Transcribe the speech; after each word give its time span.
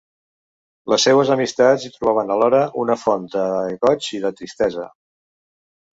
Les 0.93 1.05
seues 1.07 1.31
amistats 1.35 1.85
hi 1.85 1.91
trobaven 1.97 2.33
alhora 2.37 2.63
una 2.85 2.97
font 3.05 3.29
de 3.37 3.47
goig 3.85 4.11
i 4.19 4.23
de 4.25 4.33
tristesa. 4.41 4.87